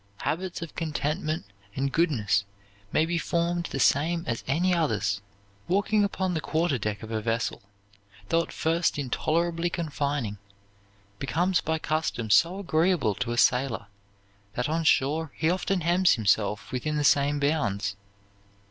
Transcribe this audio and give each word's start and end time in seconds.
Habits 0.23 0.63
of 0.63 0.73
contentment 0.73 1.45
and 1.75 1.91
goodness 1.91 2.43
may 2.91 3.05
be 3.05 3.19
formed 3.19 3.65
the 3.67 3.79
same 3.79 4.23
as 4.25 4.43
any 4.47 4.73
others. 4.73 5.21
Walking 5.67 6.03
upon 6.03 6.33
the 6.33 6.41
quarter 6.41 6.79
deck 6.79 7.03
of 7.03 7.11
a 7.11 7.21
vessel, 7.21 7.61
though 8.29 8.41
at 8.41 8.51
first 8.51 8.97
intolerably 8.97 9.69
confining, 9.69 10.39
becomes 11.19 11.61
by 11.61 11.77
custom 11.77 12.31
so 12.31 12.57
agreeable 12.57 13.13
to 13.13 13.31
a 13.31 13.37
sailor 13.37 13.85
that 14.55 14.67
on 14.67 14.83
shore 14.85 15.31
he 15.35 15.51
often 15.51 15.81
hems 15.81 16.13
himself 16.13 16.71
within 16.71 16.97
the 16.97 17.03
same 17.03 17.39
bounds. 17.39 17.95